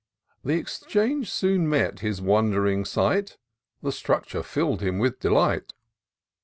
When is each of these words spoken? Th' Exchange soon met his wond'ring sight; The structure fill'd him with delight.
Th' 0.43 0.49
Exchange 0.49 1.29
soon 1.31 1.69
met 1.69 1.99
his 1.99 2.23
wond'ring 2.23 2.85
sight; 2.85 3.37
The 3.83 3.91
structure 3.91 4.41
fill'd 4.41 4.81
him 4.81 4.97
with 4.97 5.19
delight. 5.19 5.73